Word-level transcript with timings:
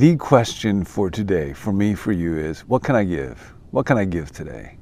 the 0.00 0.16
question 0.16 0.82
for 0.82 1.10
today, 1.10 1.52
for 1.52 1.74
me, 1.74 1.94
for 1.94 2.10
you, 2.10 2.38
is 2.38 2.60
what 2.60 2.82
can 2.82 2.96
I 2.96 3.04
give? 3.04 3.52
What 3.70 3.84
can 3.84 3.98
I 3.98 4.06
give 4.06 4.32
today? 4.32 4.78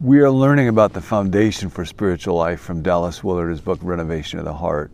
We 0.00 0.20
are 0.20 0.30
learning 0.30 0.68
about 0.68 0.94
the 0.94 1.02
foundation 1.02 1.68
for 1.68 1.84
spiritual 1.84 2.36
life 2.36 2.58
from 2.58 2.80
Dallas 2.80 3.22
Willard's 3.22 3.60
book, 3.60 3.78
Renovation 3.82 4.38
of 4.38 4.46
the 4.46 4.54
Heart. 4.54 4.90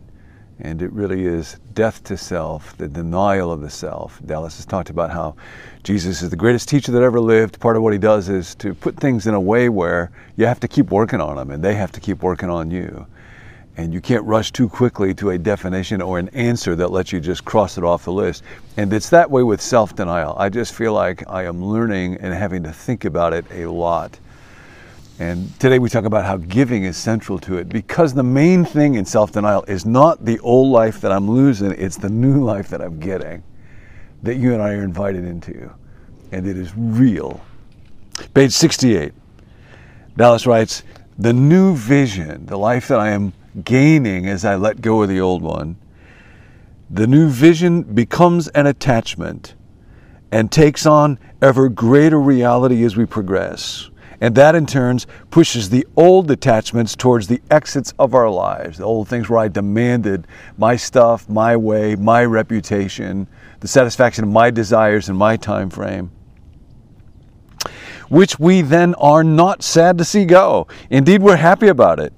And 0.59 0.81
it 0.81 0.91
really 0.91 1.25
is 1.25 1.59
death 1.75 2.03
to 2.03 2.17
self, 2.17 2.75
the 2.75 2.89
denial 2.89 3.53
of 3.53 3.61
the 3.61 3.69
self. 3.69 4.19
Dallas 4.25 4.57
has 4.57 4.65
talked 4.65 4.89
about 4.89 5.11
how 5.11 5.37
Jesus 5.83 6.21
is 6.21 6.29
the 6.29 6.35
greatest 6.35 6.67
teacher 6.67 6.91
that 6.91 7.01
ever 7.01 7.21
lived. 7.21 7.61
Part 7.61 7.77
of 7.77 7.83
what 7.83 7.93
he 7.93 7.99
does 7.99 8.27
is 8.27 8.53
to 8.55 8.73
put 8.73 8.97
things 8.97 9.27
in 9.27 9.33
a 9.33 9.39
way 9.39 9.69
where 9.69 10.11
you 10.35 10.45
have 10.45 10.59
to 10.59 10.67
keep 10.67 10.91
working 10.91 11.21
on 11.21 11.37
them 11.37 11.51
and 11.51 11.63
they 11.63 11.75
have 11.75 11.93
to 11.93 12.01
keep 12.01 12.21
working 12.21 12.49
on 12.49 12.69
you. 12.69 13.07
And 13.77 13.93
you 13.93 14.01
can't 14.01 14.23
rush 14.25 14.51
too 14.51 14.67
quickly 14.67 15.13
to 15.15 15.29
a 15.29 15.37
definition 15.37 16.01
or 16.01 16.19
an 16.19 16.29
answer 16.29 16.75
that 16.75 16.91
lets 16.91 17.11
you 17.11 17.19
just 17.19 17.45
cross 17.45 17.77
it 17.77 17.83
off 17.83 18.05
the 18.05 18.11
list. 18.11 18.43
And 18.75 18.91
it's 18.91 19.09
that 19.11 19.29
way 19.29 19.43
with 19.43 19.61
self 19.61 19.95
denial. 19.95 20.35
I 20.37 20.49
just 20.49 20.73
feel 20.73 20.93
like 20.93 21.23
I 21.29 21.43
am 21.43 21.63
learning 21.63 22.17
and 22.17 22.33
having 22.33 22.63
to 22.63 22.73
think 22.73 23.05
about 23.05 23.33
it 23.33 23.45
a 23.51 23.69
lot 23.69 24.19
and 25.19 25.59
today 25.59 25.79
we 25.79 25.89
talk 25.89 26.05
about 26.05 26.25
how 26.25 26.37
giving 26.37 26.83
is 26.83 26.95
central 26.95 27.39
to 27.39 27.57
it 27.57 27.69
because 27.69 28.13
the 28.13 28.21
main 28.21 28.63
thing 28.63 28.95
in 28.95 29.05
self 29.05 29.31
denial 29.31 29.63
is 29.63 29.83
not 29.83 30.23
the 30.23 30.37
old 30.39 30.71
life 30.71 31.01
that 31.01 31.11
I'm 31.11 31.29
losing, 31.29 31.71
it's 31.71 31.97
the 31.97 32.09
new 32.09 32.43
life 32.43 32.67
that 32.69 32.81
I'm 32.81 32.99
getting 32.99 33.41
that 34.21 34.35
you 34.35 34.53
and 34.53 34.61
I 34.61 34.73
are 34.73 34.83
invited 34.83 35.25
into. 35.25 35.71
And 36.31 36.45
it 36.47 36.55
is 36.55 36.71
real. 36.75 37.41
Page 38.35 38.51
68. 38.51 39.11
Dallas 40.17 40.45
writes 40.45 40.83
The 41.17 41.33
new 41.33 41.75
vision, 41.75 42.45
the 42.45 42.57
life 42.57 42.87
that 42.87 42.99
I 42.99 43.09
am 43.09 43.33
gaining 43.63 44.27
as 44.27 44.45
I 44.45 44.55
let 44.55 44.81
go 44.81 45.01
of 45.01 45.09
the 45.09 45.21
old 45.21 45.41
one, 45.41 45.77
the 46.89 47.07
new 47.07 47.29
vision 47.29 47.81
becomes 47.83 48.47
an 48.49 48.65
attachment 48.65 49.55
and 50.31 50.51
takes 50.51 50.85
on 50.85 51.19
ever 51.41 51.69
greater 51.69 52.19
reality 52.19 52.83
as 52.83 52.95
we 52.95 53.05
progress. 53.05 53.89
And 54.19 54.33
that 54.35 54.55
in 54.55 54.65
turn 54.65 54.99
pushes 55.29 55.69
the 55.69 55.85
old 55.95 56.31
attachments 56.31 56.95
towards 56.95 57.27
the 57.27 57.41
exits 57.51 57.93
of 57.99 58.15
our 58.15 58.29
lives, 58.29 58.79
the 58.79 58.83
old 58.83 59.07
things 59.07 59.29
where 59.29 59.39
I 59.39 59.47
demanded 59.47 60.25
my 60.57 60.75
stuff, 60.75 61.29
my 61.29 61.55
way, 61.55 61.95
my 61.95 62.25
reputation, 62.25 63.27
the 63.59 63.67
satisfaction 63.67 64.23
of 64.23 64.31
my 64.31 64.49
desires 64.49 65.09
and 65.09 65.17
my 65.17 65.37
time 65.37 65.69
frame. 65.69 66.11
Which 68.09 68.39
we 68.39 68.61
then 68.61 68.95
are 68.95 69.23
not 69.23 69.61
sad 69.61 69.97
to 69.99 70.05
see 70.05 70.25
go. 70.25 70.67
Indeed, 70.89 71.21
we're 71.21 71.35
happy 71.35 71.67
about 71.67 71.99
it. 71.99 72.13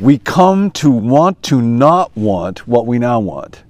We 0.00 0.18
come 0.18 0.70
to 0.72 0.90
want 0.90 1.42
to 1.44 1.60
not 1.62 2.16
want 2.16 2.66
what 2.66 2.86
we 2.86 2.98
now 2.98 3.20
want, 3.20 3.62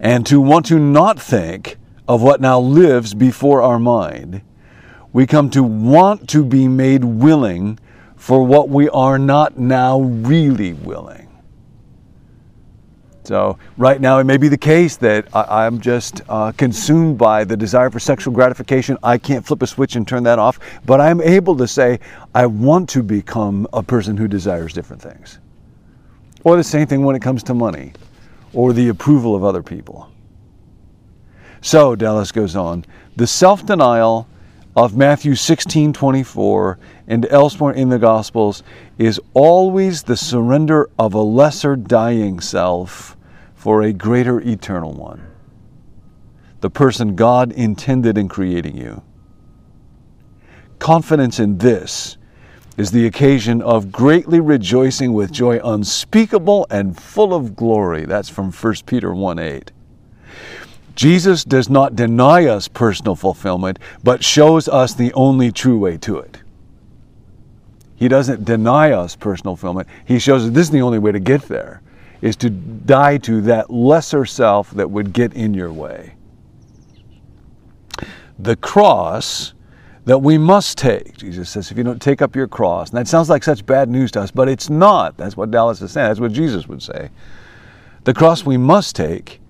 and 0.00 0.26
to 0.26 0.40
want 0.40 0.66
to 0.66 0.78
not 0.78 1.20
think 1.20 1.76
of 2.08 2.22
what 2.22 2.40
now 2.40 2.58
lives 2.58 3.14
before 3.14 3.62
our 3.62 3.78
mind 3.78 4.42
we 5.12 5.26
come 5.26 5.50
to 5.50 5.62
want 5.62 6.28
to 6.30 6.44
be 6.44 6.66
made 6.68 7.04
willing 7.04 7.78
for 8.16 8.44
what 8.44 8.68
we 8.68 8.88
are 8.88 9.18
not 9.18 9.58
now 9.58 10.00
really 10.00 10.72
willing. 10.72 11.28
So, 13.24 13.56
right 13.76 14.00
now, 14.00 14.18
it 14.18 14.24
may 14.24 14.36
be 14.36 14.48
the 14.48 14.58
case 14.58 14.96
that 14.96 15.28
I, 15.32 15.64
am 15.64 15.80
just 15.80 16.22
uh, 16.28 16.50
consumed 16.52 17.18
by 17.18 17.44
the 17.44 17.56
desire 17.56 17.88
for 17.88 18.00
sexual 18.00 18.34
gratification. 18.34 18.98
I 19.00 19.16
can't 19.16 19.46
flip 19.46 19.62
a 19.62 19.66
switch 19.66 19.94
and 19.94 20.06
turn 20.06 20.24
that 20.24 20.40
off, 20.40 20.58
but 20.84 21.00
I'm 21.00 21.20
able 21.20 21.56
to 21.58 21.68
say, 21.68 22.00
I 22.34 22.46
want 22.46 22.88
to 22.90 23.02
become 23.02 23.68
a 23.72 23.82
person 23.82 24.16
who 24.16 24.26
desires 24.26 24.72
different 24.72 25.00
things. 25.00 25.38
Or 26.42 26.56
the 26.56 26.64
same 26.64 26.88
thing 26.88 27.04
when 27.04 27.14
it 27.14 27.22
comes 27.22 27.44
to 27.44 27.54
money 27.54 27.92
or 28.52 28.72
the 28.72 28.88
approval 28.88 29.36
of 29.36 29.44
other 29.44 29.62
people. 29.62 30.10
So, 31.60 31.94
Dallas 31.94 32.32
goes 32.32 32.56
on 32.56 32.84
the 33.14 33.26
self 33.28 33.64
denial 33.64 34.26
of 34.74 34.96
Matthew 34.96 35.34
16 35.34 35.92
24 35.92 36.78
and 37.06 37.26
elsewhere 37.26 37.74
in 37.74 37.90
the 37.90 37.98
Gospels 37.98 38.62
is 38.98 39.20
always 39.34 40.04
the 40.04 40.16
surrender 40.16 40.88
of 40.98 41.14
a 41.14 41.20
lesser 41.20 41.76
dying 41.76 42.40
self 42.40 43.16
for 43.54 43.82
a 43.82 43.92
greater 43.92 44.40
eternal 44.40 44.92
one. 44.92 45.26
The 46.60 46.70
person 46.70 47.16
God 47.16 47.52
intended 47.52 48.16
in 48.16 48.28
creating 48.28 48.76
you. 48.76 49.02
Confidence 50.78 51.38
in 51.38 51.58
this 51.58 52.16
is 52.76 52.90
the 52.90 53.06
occasion 53.06 53.60
of 53.60 53.92
greatly 53.92 54.40
rejoicing 54.40 55.12
with 55.12 55.30
joy 55.30 55.60
unspeakable 55.62 56.66
and 56.70 56.98
full 56.98 57.34
of 57.34 57.54
glory. 57.54 58.06
That's 58.06 58.28
from 58.28 58.50
1 58.50 58.74
Peter 58.86 59.12
1 59.12 59.38
8. 59.38 59.70
Jesus 60.94 61.44
does 61.44 61.70
not 61.70 61.96
deny 61.96 62.46
us 62.46 62.68
personal 62.68 63.16
fulfillment, 63.16 63.78
but 64.02 64.22
shows 64.22 64.68
us 64.68 64.94
the 64.94 65.12
only 65.14 65.50
true 65.50 65.78
way 65.78 65.96
to 65.98 66.18
it. 66.18 66.38
He 67.96 68.08
doesn't 68.08 68.44
deny 68.44 68.92
us 68.92 69.14
personal 69.14 69.56
fulfillment. 69.56 69.88
He 70.06 70.18
shows 70.18 70.44
us 70.44 70.50
this 70.50 70.66
is 70.66 70.70
the 70.70 70.82
only 70.82 70.98
way 70.98 71.12
to 71.12 71.20
get 71.20 71.42
there, 71.42 71.82
is 72.20 72.36
to 72.36 72.50
die 72.50 73.18
to 73.18 73.40
that 73.42 73.70
lesser 73.70 74.24
self 74.24 74.70
that 74.72 74.90
would 74.90 75.12
get 75.12 75.32
in 75.34 75.54
your 75.54 75.72
way. 75.72 76.14
The 78.38 78.56
cross 78.56 79.54
that 80.04 80.18
we 80.18 80.36
must 80.36 80.78
take, 80.78 81.16
Jesus 81.16 81.48
says, 81.48 81.70
if 81.70 81.78
you 81.78 81.84
don't 81.84 82.02
take 82.02 82.22
up 82.22 82.34
your 82.34 82.48
cross, 82.48 82.90
and 82.90 82.98
that 82.98 83.06
sounds 83.06 83.30
like 83.30 83.44
such 83.44 83.64
bad 83.64 83.88
news 83.88 84.10
to 84.12 84.20
us, 84.20 84.32
but 84.32 84.48
it's 84.48 84.68
not. 84.68 85.16
That's 85.16 85.36
what 85.36 85.52
Dallas 85.52 85.80
is 85.80 85.92
saying. 85.92 86.08
That's 86.08 86.20
what 86.20 86.32
Jesus 86.32 86.66
would 86.66 86.82
say. 86.82 87.10
The 88.02 88.12
cross 88.12 88.44
we 88.44 88.56
must 88.56 88.96
take 88.96 89.40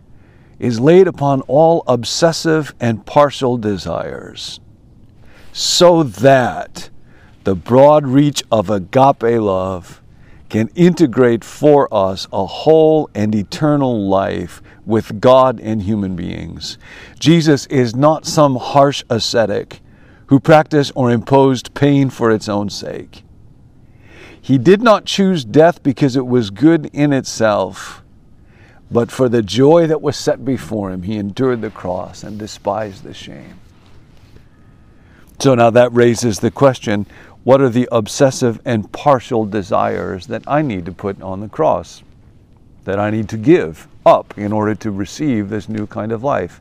is 0.62 0.78
laid 0.78 1.08
upon 1.08 1.40
all 1.42 1.82
obsessive 1.88 2.72
and 2.78 3.04
partial 3.04 3.58
desires, 3.58 4.60
so 5.52 6.04
that 6.04 6.88
the 7.42 7.56
broad 7.56 8.06
reach 8.06 8.44
of 8.52 8.70
agape 8.70 9.40
love 9.40 10.00
can 10.48 10.68
integrate 10.76 11.42
for 11.42 11.92
us 11.92 12.28
a 12.32 12.46
whole 12.46 13.10
and 13.12 13.34
eternal 13.34 14.08
life 14.08 14.62
with 14.86 15.20
God 15.20 15.58
and 15.58 15.82
human 15.82 16.14
beings. 16.14 16.78
Jesus 17.18 17.66
is 17.66 17.96
not 17.96 18.24
some 18.24 18.54
harsh 18.54 19.02
ascetic 19.10 19.80
who 20.26 20.38
practiced 20.38 20.92
or 20.94 21.10
imposed 21.10 21.74
pain 21.74 22.08
for 22.08 22.30
its 22.30 22.48
own 22.48 22.70
sake. 22.70 23.24
He 24.40 24.58
did 24.58 24.80
not 24.80 25.06
choose 25.06 25.44
death 25.44 25.82
because 25.82 26.14
it 26.14 26.26
was 26.26 26.50
good 26.50 26.88
in 26.92 27.12
itself 27.12 28.01
but 28.92 29.10
for 29.10 29.28
the 29.28 29.42
joy 29.42 29.86
that 29.86 30.02
was 30.02 30.16
set 30.16 30.44
before 30.44 30.90
him, 30.90 31.02
he 31.02 31.16
endured 31.16 31.62
the 31.62 31.70
cross 31.70 32.22
and 32.22 32.38
despised 32.38 33.02
the 33.02 33.14
shame. 33.14 33.58
So 35.38 35.54
now 35.54 35.70
that 35.70 35.92
raises 35.92 36.40
the 36.40 36.50
question 36.50 37.06
what 37.42 37.60
are 37.60 37.70
the 37.70 37.88
obsessive 37.90 38.60
and 38.64 38.92
partial 38.92 39.46
desires 39.46 40.28
that 40.28 40.44
I 40.46 40.62
need 40.62 40.84
to 40.86 40.92
put 40.92 41.20
on 41.20 41.40
the 41.40 41.48
cross, 41.48 42.02
that 42.84 43.00
I 43.00 43.10
need 43.10 43.28
to 43.30 43.36
give 43.36 43.88
up 44.06 44.38
in 44.38 44.52
order 44.52 44.76
to 44.76 44.90
receive 44.92 45.48
this 45.48 45.68
new 45.68 45.86
kind 45.86 46.12
of 46.12 46.22
life? 46.22 46.60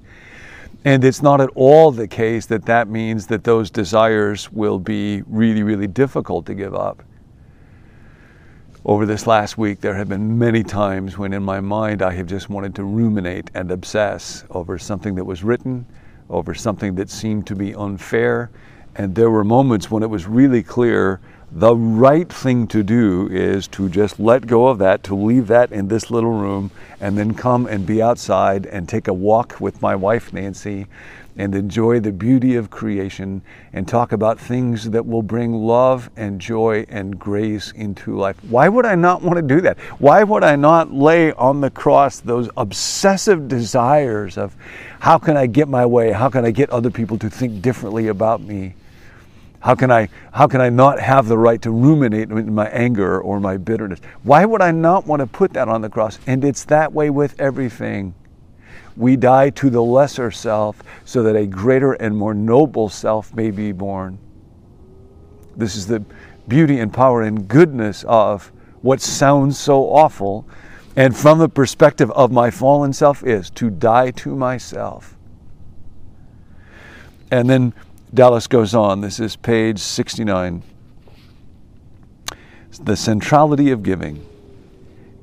And 0.84 1.04
it's 1.04 1.22
not 1.22 1.42
at 1.42 1.50
all 1.54 1.92
the 1.92 2.08
case 2.08 2.48
that 2.48 2.66
that 2.66 2.88
means 2.88 3.28
that 3.28 3.44
those 3.44 3.70
desires 3.70 4.52
will 4.52 4.80
be 4.80 5.22
really, 5.28 5.62
really 5.62 5.86
difficult 5.86 6.48
to 6.48 6.56
give 6.56 6.74
up 6.74 7.04
over 8.84 9.06
this 9.06 9.28
last 9.28 9.60
week, 9.60 9.80
there 9.82 9.94
have 9.94 10.10
been 10.10 10.40
many 10.40 10.64
times 10.64 11.16
when 11.16 11.34
in 11.34 11.44
my 11.44 11.60
mind 11.60 12.02
I 12.02 12.14
have 12.14 12.26
just 12.26 12.50
wanted 12.50 12.74
to 12.76 12.84
ruminate 12.84 13.52
and 13.54 13.70
obsess 13.70 14.44
over 14.50 14.80
something 14.80 15.14
that 15.16 15.26
was 15.26 15.44
written, 15.44 15.86
over 16.32 16.56
something 16.56 16.96
that 16.96 17.10
seemed 17.12 17.46
to 17.48 17.56
be 17.56 17.76
unfair. 17.76 18.50
And 18.96 19.14
there 19.14 19.30
were 19.30 19.44
moments 19.44 19.92
when 19.92 20.02
it 20.02 20.10
was 20.10 20.26
really 20.26 20.64
clear 20.64 21.22
the 21.54 21.76
right 21.76 22.32
thing 22.32 22.66
to 22.68 22.82
do 22.82 23.28
is 23.30 23.68
to 23.68 23.90
just 23.90 24.20
let 24.20 24.48
go 24.48 24.68
of 24.68 24.78
that, 24.78 25.04
to 25.04 25.16
leave 25.16 25.48
that 25.48 25.72
in 25.72 25.90
this 25.90 26.10
little 26.10 26.32
room, 26.32 26.72
and 27.02 27.18
then 27.18 27.34
come 27.34 27.68
and 27.68 27.86
be 27.86 28.02
outside 28.02 28.66
and 28.66 28.88
take 28.88 29.10
a 29.10 29.14
walk 29.14 29.60
with 29.60 29.82
my 29.82 29.94
wife, 29.94 30.32
Nancy, 30.32 30.88
and 31.36 31.54
enjoy 31.54 32.00
the 32.00 32.12
beauty 32.12 32.56
of 32.56 32.70
creation 32.70 33.42
and 33.74 33.86
talk 33.86 34.14
about 34.14 34.40
things 34.40 34.92
that 34.92 35.06
will 35.06 35.22
bring 35.22 35.54
love 35.54 36.10
and 36.16 36.40
joy 36.40 36.86
and 36.88 37.20
grace 37.20 37.72
into 37.72 38.16
life. 38.16 38.38
Why 38.46 38.70
would 38.70 38.86
I 38.86 38.96
not 38.96 39.22
want 39.22 39.36
to 39.36 39.42
do 39.42 39.60
that? 39.62 39.78
Why 40.00 40.24
would 40.24 40.46
I 40.46 40.56
not 40.56 40.94
lay 40.94 41.34
on 41.34 41.60
the 41.60 41.70
cross 41.70 42.22
those 42.22 42.50
obsessive 42.56 43.50
desires 43.50 44.38
of 44.38 44.56
how 45.02 45.18
can 45.18 45.36
I 45.36 45.48
get 45.48 45.68
my 45.68 45.86
way? 45.86 46.12
How 46.12 46.30
can 46.30 46.46
I 46.46 46.52
get 46.52 46.70
other 46.70 46.92
people 46.92 47.18
to 47.20 47.30
think 47.30 47.62
differently 47.62 48.08
about 48.08 48.42
me? 48.42 48.76
How 49.62 49.76
can 49.76 49.92
I 49.92 50.10
how 50.34 50.48
can 50.48 50.60
I 50.60 50.70
not 50.70 51.00
have 51.00 51.28
the 51.28 51.38
right 51.38 51.62
to 51.62 51.72
ruminate 51.72 52.32
in 52.32 52.54
my 52.54 52.68
anger 52.70 53.22
or 53.22 53.40
my 53.40 53.58
bitterness? 53.58 54.00
Why 54.24 54.44
would 54.44 54.62
I 54.62 54.72
not 54.72 55.06
want 55.06 55.20
to 55.22 55.28
put 55.28 55.54
that 55.54 55.70
on 55.70 55.82
the 55.82 55.90
cross? 55.90 56.20
And 56.28 56.44
it's 56.44 56.66
that 56.66 56.92
way 56.92 57.10
with 57.10 57.40
everything. 57.40 58.16
We 58.98 59.16
die 59.16 59.52
to 59.52 59.70
the 59.70 59.82
lesser 59.82 60.32
self 60.32 60.82
so 61.06 61.24
that 61.24 61.36
a 61.36 61.46
greater 61.46 61.94
and 61.94 62.18
more 62.18 62.34
noble 62.34 62.90
self 62.90 63.34
may 63.36 63.52
be 63.52 63.72
born. 63.72 64.18
This 65.56 65.76
is 65.76 65.86
the 65.86 66.04
beauty 66.48 66.80
and 66.80 66.92
power 66.92 67.22
and 67.22 67.48
goodness 67.48 68.04
of 68.08 68.52
what 68.82 69.00
sounds 69.00 69.60
so 69.60 69.84
awful, 69.84 70.46
and 70.96 71.16
from 71.16 71.38
the 71.38 71.48
perspective 71.48 72.10
of 72.12 72.32
my 72.32 72.50
fallen 72.50 72.94
self 72.94 73.24
is 73.24 73.52
to 73.52 73.70
die 73.70 74.10
to 74.12 74.36
myself. 74.36 75.16
And 77.30 77.50
then 77.50 77.74
Dallas 78.14 78.48
goes 78.48 78.76
on. 78.76 79.00
This 79.00 79.20
is 79.22 79.38
page 79.38 79.80
69. 79.80 80.64
The 82.82 82.98
centrality 82.98 83.72
of 83.72 83.84
giving. 83.84 84.26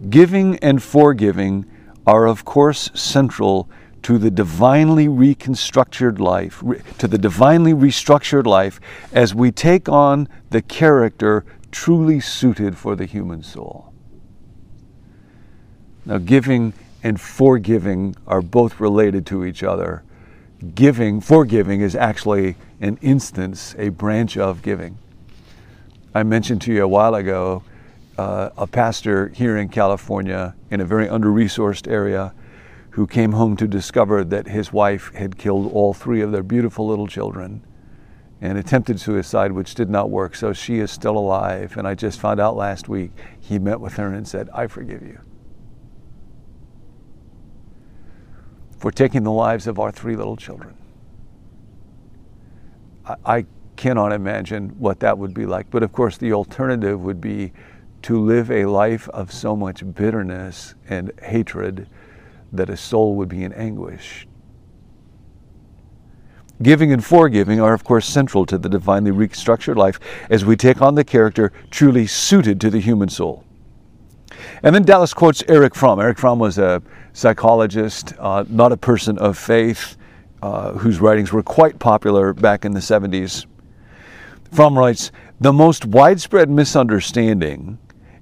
Giving 0.08 0.58
and 0.60 0.82
forgiving 0.82 1.66
are, 2.06 2.26
of 2.26 2.46
course, 2.46 2.90
central 2.94 3.68
to 4.02 4.16
the 4.16 4.30
divinely 4.30 5.06
reconstructed 5.06 6.18
life, 6.18 6.62
to 6.98 7.06
the 7.06 7.18
divinely 7.18 7.74
restructured 7.74 8.46
life 8.46 8.80
as 9.12 9.34
we 9.34 9.50
take 9.50 9.88
on 9.88 10.28
the 10.48 10.62
character 10.62 11.44
truly 11.70 12.20
suited 12.20 12.78
for 12.78 12.96
the 12.96 13.04
human 13.04 13.42
soul. 13.42 13.92
Now, 16.06 16.16
giving 16.16 16.72
and 17.02 17.20
forgiving 17.20 18.16
are 18.26 18.40
both 18.40 18.80
related 18.80 19.26
to 19.26 19.44
each 19.44 19.62
other. 19.62 20.04
Giving, 20.74 21.20
forgiving, 21.20 21.80
is 21.80 21.94
actually 21.94 22.56
an 22.80 22.98
instance, 23.00 23.76
a 23.78 23.90
branch 23.90 24.36
of 24.36 24.60
giving. 24.60 24.98
I 26.12 26.24
mentioned 26.24 26.62
to 26.62 26.72
you 26.72 26.82
a 26.82 26.88
while 26.88 27.14
ago 27.14 27.62
uh, 28.16 28.50
a 28.56 28.66
pastor 28.66 29.28
here 29.28 29.56
in 29.56 29.68
California 29.68 30.56
in 30.68 30.80
a 30.80 30.84
very 30.84 31.08
under 31.08 31.28
resourced 31.28 31.86
area 31.86 32.34
who 32.90 33.06
came 33.06 33.32
home 33.32 33.56
to 33.56 33.68
discover 33.68 34.24
that 34.24 34.48
his 34.48 34.72
wife 34.72 35.14
had 35.14 35.38
killed 35.38 35.70
all 35.72 35.94
three 35.94 36.22
of 36.22 36.32
their 36.32 36.42
beautiful 36.42 36.88
little 36.88 37.06
children 37.06 37.64
and 38.40 38.58
attempted 38.58 38.98
suicide, 38.98 39.52
which 39.52 39.76
did 39.76 39.88
not 39.88 40.10
work. 40.10 40.34
So 40.34 40.52
she 40.52 40.80
is 40.80 40.90
still 40.90 41.16
alive. 41.16 41.76
And 41.76 41.86
I 41.86 41.94
just 41.94 42.18
found 42.18 42.40
out 42.40 42.56
last 42.56 42.88
week 42.88 43.12
he 43.38 43.60
met 43.60 43.78
with 43.78 43.94
her 43.94 44.12
and 44.12 44.26
said, 44.26 44.48
I 44.52 44.66
forgive 44.66 45.02
you 45.02 45.20
for 48.78 48.90
taking 48.90 49.24
the 49.24 49.32
lives 49.32 49.66
of 49.66 49.78
our 49.78 49.90
three 49.90 50.16
little 50.16 50.36
children. 50.36 50.74
I, 53.04 53.16
I 53.24 53.46
cannot 53.76 54.12
imagine 54.12 54.70
what 54.78 55.00
that 55.00 55.16
would 55.16 55.32
be 55.32 55.46
like. 55.46 55.70
But 55.70 55.82
of 55.82 55.92
course, 55.92 56.18
the 56.18 56.32
alternative 56.32 57.00
would 57.00 57.20
be 57.20 57.52
to 58.02 58.20
live 58.20 58.50
a 58.50 58.66
life 58.66 59.08
of 59.10 59.32
so 59.32 59.56
much 59.56 59.82
bitterness 59.94 60.74
and 60.88 61.12
hatred 61.22 61.88
that 62.52 62.70
a 62.70 62.76
soul 62.76 63.16
would 63.16 63.28
be 63.28 63.44
in 63.44 63.52
anguish. 63.52 64.26
Giving 66.60 66.92
and 66.92 67.04
forgiving 67.04 67.60
are, 67.60 67.72
of 67.72 67.84
course, 67.84 68.06
central 68.06 68.44
to 68.46 68.58
the 68.58 68.68
divinely 68.68 69.12
restructured 69.12 69.76
life 69.76 70.00
as 70.28 70.44
we 70.44 70.56
take 70.56 70.82
on 70.82 70.96
the 70.96 71.04
character 71.04 71.52
truly 71.70 72.06
suited 72.06 72.60
to 72.60 72.70
the 72.70 72.80
human 72.80 73.08
soul. 73.08 73.44
And 74.62 74.74
then 74.74 74.82
Dallas 74.82 75.14
quotes 75.14 75.42
Erich 75.48 75.74
Fromm. 75.74 76.00
Erich 76.00 76.18
Fromm 76.18 76.38
was 76.38 76.58
a 76.58 76.82
psychologist, 77.12 78.14
uh, 78.18 78.44
not 78.48 78.72
a 78.72 78.76
person 78.76 79.18
of 79.18 79.38
faith, 79.38 79.96
uh, 80.42 80.72
whose 80.72 81.00
writings 81.00 81.32
were 81.32 81.42
quite 81.42 81.78
popular 81.78 82.32
back 82.32 82.64
in 82.64 82.72
the 82.72 82.80
70s. 82.80 83.46
Fromm 84.52 84.78
writes 84.78 85.10
The 85.40 85.52
most 85.52 85.84
widespread 85.84 86.48
misunderstanding 86.48 87.78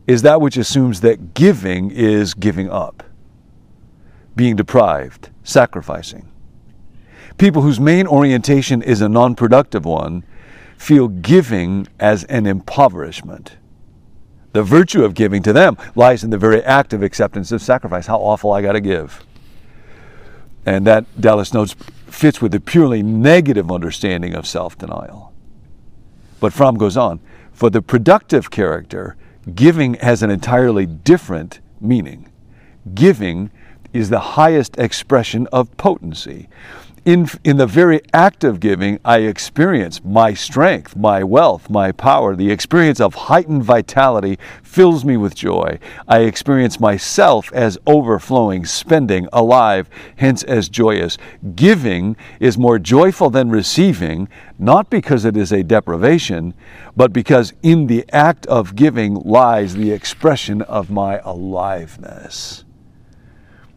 is 0.07 0.23
that 0.23 0.41
which 0.41 0.57
assumes 0.57 1.01
that 1.01 1.35
giving 1.35 1.91
is 1.91 2.35
giving 2.35 2.71
up 2.71 3.03
being 4.37 4.55
deprived, 4.55 5.31
sacrificing. 5.43 6.29
People 7.39 7.63
whose 7.63 7.81
main 7.81 8.07
orientation 8.07 8.83
is 8.83 9.01
a 9.01 9.09
non 9.09 9.35
productive 9.35 9.85
one 9.85 10.23
feel 10.77 11.09
giving 11.09 11.89
as 11.99 12.25
an 12.25 12.47
impoverishment. 12.47 13.57
The 14.57 14.63
virtue 14.63 15.05
of 15.05 15.13
giving 15.13 15.43
to 15.43 15.53
them 15.53 15.77
lies 15.95 16.25
in 16.25 16.31
the 16.31 16.39
very 16.39 16.63
act 16.63 16.95
of 16.95 17.03
acceptance 17.03 17.53
of 17.53 17.61
sacrifice. 17.61 18.07
How 18.07 18.17
awful 18.17 18.53
I 18.53 18.63
got 18.63 18.73
to 18.73 18.81
give. 18.81 19.23
And 20.65 20.87
that, 20.87 21.05
Dallas 21.21 21.53
notes, 21.53 21.77
fits 22.07 22.41
with 22.41 22.53
the 22.53 22.61
purely 22.61 23.03
negative 23.03 23.71
understanding 23.71 24.33
of 24.35 24.47
self 24.47 24.79
denial. 24.79 25.35
But 26.41 26.55
Fromm 26.55 26.79
goes 26.79 26.97
on 26.97 27.21
for 27.53 27.69
the 27.69 27.83
productive 27.83 28.51
character, 28.51 29.19
giving 29.55 29.93
has 29.97 30.23
an 30.23 30.31
entirely 30.31 30.87
different 30.87 31.61
meaning. 31.79 32.33
Giving 32.95 33.51
is 33.93 34.09
the 34.09 34.21
highest 34.21 34.79
expression 34.79 35.47
of 35.53 35.77
potency. 35.77 36.49
In, 37.07 37.29
in 37.45 37.57
the 37.57 37.69
very 37.69 38.01
act 38.13 38.43
of 38.43 38.59
giving, 38.59 38.99
I 39.05 39.19
experience 39.19 40.05
my 40.05 40.35
strength, 40.35 40.97
my 40.97 41.23
wealth, 41.23 41.71
my 41.71 41.93
power. 41.93 42.35
The 42.35 42.51
experience 42.51 43.01
of 43.01 43.15
heightened 43.15 43.63
vitality 43.63 44.41
fills 44.65 45.05
me 45.05 45.17
with 45.17 45.37
joy. 45.37 45.79
I 46.09 46.23
experience 46.23 46.81
myself 46.81 47.53
as 47.53 47.79
overflowing, 47.87 48.67
spending, 48.67 49.29
alive, 49.33 49.89
hence 50.17 50.43
as 50.43 50.69
joyous. 50.69 51.17
Giving 51.55 52.17
is 52.41 52.59
more 52.59 52.81
joyful 52.81 53.31
than 53.31 53.51
receiving, 53.51 54.29
not 54.59 54.91
because 54.91 55.25
it 55.25 55.37
is 55.37 55.53
a 55.53 55.63
deprivation, 55.63 56.55
but 56.97 57.13
because 57.13 57.53
in 57.63 57.87
the 57.87 58.05
act 58.13 58.47
of 58.47 58.75
giving 58.75 59.15
lies 59.15 59.77
the 59.77 59.93
expression 59.93 60.61
of 60.63 60.91
my 60.91 61.21
aliveness. 61.23 62.66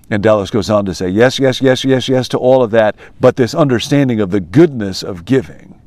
And 0.10 0.24
Dallas 0.24 0.50
goes 0.50 0.70
on 0.70 0.86
to 0.86 0.94
say, 0.96 1.10
yes, 1.10 1.40
yes, 1.40 1.62
yes, 1.62 1.86
yes, 1.86 2.10
yes 2.10 2.28
to 2.30 2.38
all 2.38 2.64
of 2.64 2.72
that, 2.72 2.96
but 3.20 3.36
this 3.36 3.54
understanding 3.54 4.20
of 4.20 4.32
the 4.32 4.40
goodness 4.40 5.04
of 5.04 5.24
giving, 5.26 5.80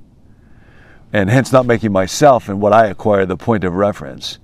and 1.13 1.29
hence 1.29 1.53
not 1.53 1.67
making 1.67 1.93
myself 1.93 2.49
and 2.49 2.61
what 2.61 2.73
I 2.73 2.87
acquire 2.87 3.27
the 3.27 3.37
point 3.37 3.65
of 3.65 3.75
reference 3.75 4.39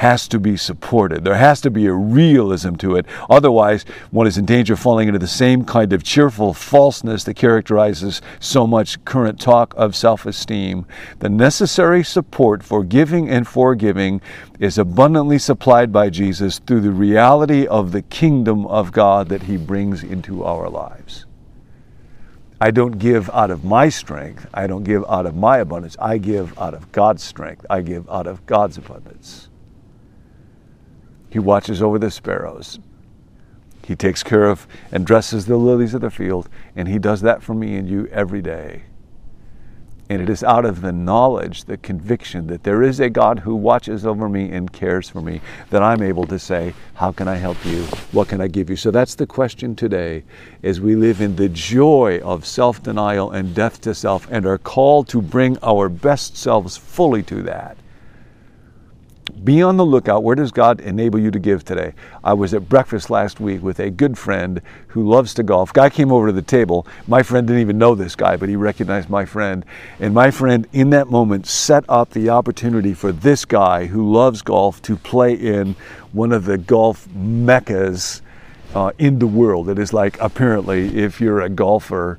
has 0.00 0.26
to 0.26 0.40
be 0.40 0.56
supported. 0.56 1.24
There 1.24 1.34
has 1.34 1.60
to 1.60 1.70
be 1.70 1.84
a 1.84 1.92
realism 1.92 2.74
to 2.76 2.96
it. 2.96 3.04
Otherwise, 3.28 3.84
one 4.10 4.26
is 4.26 4.38
in 4.38 4.46
danger 4.46 4.72
of 4.72 4.80
falling 4.80 5.08
into 5.08 5.18
the 5.18 5.26
same 5.26 5.62
kind 5.62 5.92
of 5.92 6.02
cheerful 6.02 6.54
falseness 6.54 7.24
that 7.24 7.34
characterizes 7.34 8.22
so 8.38 8.66
much 8.66 9.04
current 9.04 9.38
talk 9.38 9.74
of 9.76 9.94
self 9.94 10.24
esteem. 10.24 10.86
The 11.18 11.28
necessary 11.28 12.02
support 12.02 12.62
for 12.62 12.82
giving 12.82 13.28
and 13.28 13.46
forgiving 13.46 14.22
is 14.58 14.78
abundantly 14.78 15.38
supplied 15.38 15.92
by 15.92 16.08
Jesus 16.08 16.60
through 16.60 16.80
the 16.80 16.92
reality 16.92 17.66
of 17.66 17.92
the 17.92 18.00
kingdom 18.00 18.64
of 18.68 18.92
God 18.92 19.28
that 19.28 19.42
he 19.42 19.58
brings 19.58 20.02
into 20.02 20.42
our 20.42 20.70
lives. 20.70 21.26
I 22.58 22.70
don't 22.70 22.98
give 22.98 23.28
out 23.28 23.50
of 23.50 23.64
my 23.64 23.90
strength. 23.90 24.46
I 24.54 24.66
don't 24.66 24.84
give 24.84 25.04
out 25.10 25.26
of 25.26 25.36
my 25.36 25.58
abundance. 25.58 25.98
I 26.00 26.16
give 26.16 26.58
out 26.58 26.72
of 26.72 26.90
God's 26.90 27.22
strength. 27.22 27.66
I 27.68 27.82
give 27.82 28.08
out 28.08 28.26
of 28.26 28.46
God's 28.46 28.78
abundance. 28.78 29.49
He 31.30 31.38
watches 31.38 31.80
over 31.80 31.98
the 31.98 32.10
sparrows. 32.10 32.80
He 33.84 33.96
takes 33.96 34.22
care 34.22 34.44
of 34.44 34.66
and 34.92 35.06
dresses 35.06 35.46
the 35.46 35.56
lilies 35.56 35.94
of 35.94 36.00
the 36.00 36.10
field, 36.10 36.48
and 36.76 36.88
He 36.88 36.98
does 36.98 37.22
that 37.22 37.42
for 37.42 37.54
me 37.54 37.76
and 37.76 37.88
you 37.88 38.08
every 38.08 38.42
day. 38.42 38.82
And 40.08 40.20
it 40.20 40.28
is 40.28 40.42
out 40.42 40.64
of 40.64 40.80
the 40.80 40.90
knowledge, 40.90 41.64
the 41.64 41.76
conviction 41.76 42.48
that 42.48 42.64
there 42.64 42.82
is 42.82 42.98
a 42.98 43.08
God 43.08 43.38
who 43.38 43.54
watches 43.54 44.04
over 44.04 44.28
me 44.28 44.50
and 44.50 44.72
cares 44.72 45.08
for 45.08 45.20
me 45.20 45.40
that 45.70 45.84
I'm 45.84 46.02
able 46.02 46.26
to 46.26 46.38
say, 46.38 46.74
How 46.94 47.12
can 47.12 47.28
I 47.28 47.36
help 47.36 47.64
you? 47.64 47.84
What 48.10 48.26
can 48.26 48.40
I 48.40 48.48
give 48.48 48.68
you? 48.68 48.74
So 48.74 48.90
that's 48.90 49.14
the 49.14 49.26
question 49.26 49.76
today 49.76 50.24
as 50.64 50.80
we 50.80 50.96
live 50.96 51.20
in 51.20 51.36
the 51.36 51.48
joy 51.48 52.18
of 52.24 52.44
self 52.44 52.82
denial 52.82 53.30
and 53.30 53.54
death 53.54 53.80
to 53.82 53.94
self 53.94 54.26
and 54.32 54.46
are 54.46 54.58
called 54.58 55.06
to 55.10 55.22
bring 55.22 55.58
our 55.62 55.88
best 55.88 56.36
selves 56.36 56.76
fully 56.76 57.22
to 57.24 57.42
that 57.42 57.76
be 59.30 59.62
on 59.62 59.76
the 59.76 59.84
lookout. 59.84 60.22
Where 60.22 60.36
does 60.36 60.52
God 60.52 60.80
enable 60.80 61.18
you 61.18 61.30
to 61.30 61.38
give 61.38 61.64
today? 61.64 61.94
I 62.22 62.32
was 62.32 62.54
at 62.54 62.68
breakfast 62.68 63.10
last 63.10 63.40
week 63.40 63.62
with 63.62 63.80
a 63.80 63.90
good 63.90 64.18
friend 64.18 64.60
who 64.88 65.08
loves 65.08 65.34
to 65.34 65.42
golf. 65.42 65.72
Guy 65.72 65.90
came 65.90 66.12
over 66.12 66.26
to 66.26 66.32
the 66.32 66.42
table. 66.42 66.86
My 67.06 67.22
friend 67.22 67.46
didn't 67.46 67.62
even 67.62 67.78
know 67.78 67.94
this 67.94 68.16
guy, 68.16 68.36
but 68.36 68.48
he 68.48 68.56
recognized 68.56 69.08
my 69.08 69.24
friend. 69.24 69.64
And 69.98 70.12
my 70.12 70.30
friend, 70.30 70.66
in 70.72 70.90
that 70.90 71.08
moment, 71.08 71.46
set 71.46 71.84
up 71.88 72.10
the 72.10 72.30
opportunity 72.30 72.94
for 72.94 73.12
this 73.12 73.44
guy 73.44 73.86
who 73.86 74.12
loves 74.12 74.42
golf 74.42 74.82
to 74.82 74.96
play 74.96 75.34
in 75.34 75.76
one 76.12 76.32
of 76.32 76.44
the 76.44 76.58
golf 76.58 77.08
meccas 77.14 78.22
uh, 78.74 78.92
in 78.98 79.18
the 79.18 79.26
world. 79.26 79.68
It 79.68 79.78
is 79.78 79.92
like, 79.92 80.20
apparently, 80.20 80.98
if 80.98 81.20
you're 81.20 81.40
a 81.40 81.48
golfer, 81.48 82.18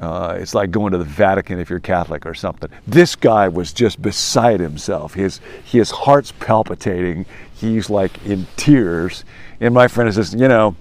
uh, 0.00 0.36
it's 0.38 0.54
like 0.54 0.70
going 0.70 0.92
to 0.92 0.98
the 0.98 1.04
Vatican 1.04 1.58
if 1.58 1.70
you're 1.70 1.80
Catholic 1.80 2.26
or 2.26 2.34
something. 2.34 2.68
This 2.86 3.16
guy 3.16 3.48
was 3.48 3.72
just 3.72 4.00
beside 4.02 4.60
himself. 4.60 5.14
His 5.14 5.40
his 5.64 5.90
heart's 5.90 6.32
palpitating. 6.32 7.24
He's 7.54 7.88
like 7.88 8.24
in 8.26 8.46
tears. 8.56 9.24
And 9.60 9.72
my 9.72 9.88
friend 9.88 10.12
says, 10.12 10.34
you 10.34 10.48
know, 10.48 10.76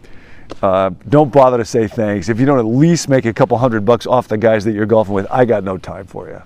uh, 0.62 0.91
don't 1.07 1.31
bother 1.31 1.57
to 1.57 1.65
say 1.65 1.88
thanks. 1.88 2.27
If 2.27 2.39
you 2.39 2.45
don't 2.45 2.60
at 2.60 2.65
least 2.65 3.07
make 3.07 3.25
a 3.25 3.34
couple 3.34 3.57
hundred 3.57 3.86
bucks 3.86 4.05
off 4.05 4.27
the 4.27 4.38
guys 4.38 4.65
that 4.65 4.74
you're 4.74 4.86
golfing 4.86 5.13
with, 5.13 5.27
I 5.31 5.45
got 5.45 5.63
no 5.63 5.77
time 5.77 6.05
for 6.05 6.27
you. 6.27 6.41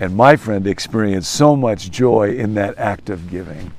And 0.00 0.16
my 0.16 0.36
friend 0.36 0.66
experienced 0.66 1.30
so 1.30 1.56
much 1.56 1.90
joy 1.90 2.30
in 2.30 2.54
that 2.54 2.76
act 2.78 3.08
of 3.08 3.30
giving. 3.30 3.72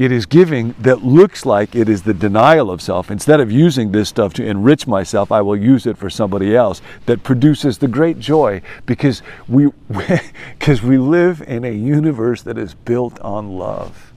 It 0.00 0.12
is 0.12 0.24
giving 0.24 0.74
that 0.78 1.04
looks 1.04 1.44
like 1.44 1.76
it 1.76 1.86
is 1.86 2.04
the 2.04 2.14
denial 2.14 2.70
of 2.70 2.80
self. 2.80 3.10
Instead 3.10 3.38
of 3.38 3.52
using 3.52 3.92
this 3.92 4.08
stuff 4.08 4.32
to 4.32 4.46
enrich 4.46 4.86
myself, 4.86 5.30
I 5.30 5.42
will 5.42 5.58
use 5.58 5.84
it 5.84 5.98
for 5.98 6.08
somebody 6.08 6.56
else 6.56 6.80
that 7.04 7.22
produces 7.22 7.76
the 7.76 7.86
great 7.86 8.18
joy 8.18 8.62
because 8.86 9.20
we 9.46 9.68
because 10.58 10.80
we 10.80 10.96
live 10.96 11.42
in 11.42 11.66
a 11.66 11.70
universe 11.70 12.40
that 12.44 12.56
is 12.56 12.72
built 12.72 13.20
on 13.20 13.58
love. 13.58 14.14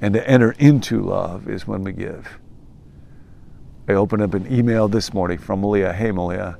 And 0.00 0.14
to 0.14 0.26
enter 0.26 0.52
into 0.52 1.02
love 1.02 1.46
is 1.46 1.66
when 1.66 1.84
we 1.84 1.92
give. 1.92 2.38
I 3.86 3.92
opened 3.92 4.22
up 4.22 4.32
an 4.32 4.50
email 4.50 4.88
this 4.88 5.12
morning 5.12 5.36
from 5.36 5.60
Malia. 5.60 5.92
Hey, 5.92 6.10
Malia. 6.10 6.56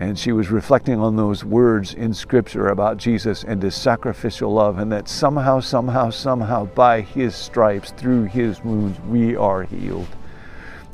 And 0.00 0.18
she 0.18 0.32
was 0.32 0.50
reflecting 0.50 0.98
on 0.98 1.16
those 1.16 1.44
words 1.44 1.92
in 1.92 2.14
Scripture 2.14 2.68
about 2.68 2.96
Jesus 2.96 3.44
and 3.44 3.62
his 3.62 3.74
sacrificial 3.74 4.50
love, 4.50 4.78
and 4.78 4.90
that 4.90 5.10
somehow, 5.10 5.60
somehow, 5.60 6.08
somehow, 6.08 6.64
by 6.64 7.02
his 7.02 7.36
stripes, 7.36 7.90
through 7.90 8.24
his 8.24 8.64
wounds, 8.64 8.98
we 9.00 9.36
are 9.36 9.64
healed. 9.64 10.08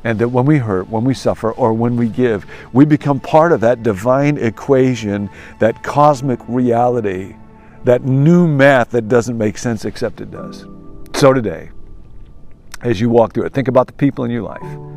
And 0.02 0.18
that 0.18 0.28
when 0.28 0.44
we 0.44 0.58
hurt, 0.58 0.88
when 0.88 1.04
we 1.04 1.14
suffer, 1.14 1.52
or 1.52 1.72
when 1.72 1.96
we 1.96 2.08
give, 2.08 2.46
we 2.72 2.84
become 2.84 3.20
part 3.20 3.52
of 3.52 3.60
that 3.60 3.84
divine 3.84 4.38
equation, 4.38 5.30
that 5.60 5.84
cosmic 5.84 6.40
reality, 6.48 7.36
that 7.84 8.02
new 8.02 8.48
math 8.48 8.90
that 8.90 9.08
doesn't 9.08 9.38
make 9.38 9.56
sense 9.56 9.84
except 9.84 10.20
it 10.20 10.32
does. 10.32 10.66
So 11.14 11.32
today, 11.32 11.70
as 12.82 13.00
you 13.00 13.08
walk 13.08 13.34
through 13.34 13.44
it, 13.44 13.52
think 13.52 13.68
about 13.68 13.86
the 13.86 13.92
people 13.92 14.24
in 14.24 14.32
your 14.32 14.42
life 14.42 14.95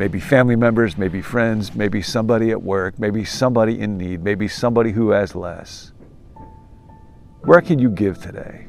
maybe 0.00 0.18
family 0.18 0.56
members, 0.56 0.96
maybe 0.96 1.20
friends, 1.20 1.74
maybe 1.74 2.00
somebody 2.00 2.50
at 2.50 2.62
work, 2.62 2.98
maybe 2.98 3.22
somebody 3.22 3.78
in 3.78 3.98
need, 3.98 4.24
maybe 4.24 4.48
somebody 4.48 4.92
who 4.92 5.10
has 5.10 5.34
less. 5.34 5.92
Where 7.42 7.60
can 7.60 7.78
you 7.78 7.90
give 7.90 8.18
today? 8.18 8.66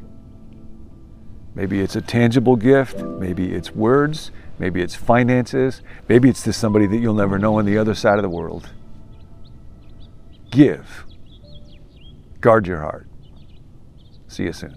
Maybe 1.56 1.80
it's 1.80 1.96
a 1.96 2.02
tangible 2.02 2.58
gift, 2.58 3.00
maybe 3.00 3.54
it's 3.54 3.72
words, 3.72 4.32
maybe 4.60 4.82
it's 4.82 4.94
finances, 4.94 5.82
maybe 6.10 6.30
it's 6.30 6.44
to 6.44 6.52
somebody 6.52 6.86
that 6.88 6.98
you'll 6.98 7.14
never 7.14 7.40
know 7.40 7.60
on 7.60 7.66
the 7.66 7.78
other 7.78 7.96
side 7.96 8.18
of 8.18 8.24
the 8.24 8.30
world. 8.30 8.70
Give. 10.50 11.06
Guard 12.42 12.68
your 12.68 12.82
heart. 12.82 13.08
See 14.28 14.44
you 14.44 14.52
soon. 14.52 14.76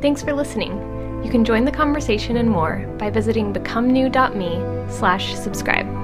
Thanks 0.00 0.22
for 0.22 0.32
listening. 0.32 0.93
You 1.24 1.30
can 1.30 1.44
join 1.44 1.64
the 1.64 1.72
conversation 1.72 2.36
and 2.36 2.50
more 2.50 2.86
by 2.98 3.08
visiting 3.08 3.52
becomenew.me 3.52 4.92
slash 4.92 5.34
subscribe. 5.34 6.03